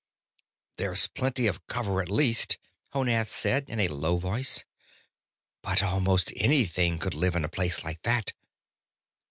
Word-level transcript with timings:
"There's 0.77 1.05
plenty 1.05 1.45
of 1.45 1.67
cover, 1.67 2.01
at 2.01 2.09
least," 2.09 2.57
Honath 2.91 3.29
said 3.29 3.69
in 3.69 3.79
a 3.79 3.87
low 3.87 4.17
voice. 4.17 4.65
"But 5.61 5.83
almost 5.83 6.33
anything 6.35 6.97
could 6.97 7.13
live 7.13 7.35
in 7.35 7.45
a 7.45 7.49
place 7.49 7.83
like 7.83 8.01
that." 8.01 8.33